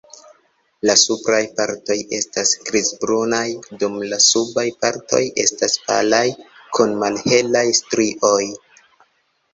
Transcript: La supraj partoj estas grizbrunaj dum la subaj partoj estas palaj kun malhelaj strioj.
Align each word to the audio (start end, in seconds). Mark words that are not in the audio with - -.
La 0.89 0.93
supraj 0.99 1.41
partoj 1.59 1.97
estas 2.19 2.53
grizbrunaj 2.69 3.43
dum 3.83 3.99
la 4.15 4.21
subaj 4.29 4.65
partoj 4.87 5.23
estas 5.47 5.79
palaj 5.91 6.25
kun 6.79 6.99
malhelaj 7.05 7.67
strioj. 7.83 8.45